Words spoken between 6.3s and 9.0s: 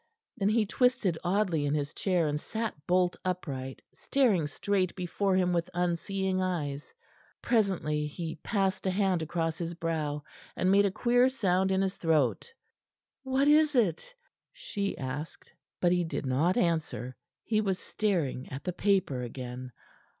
eyes. Presently he passed a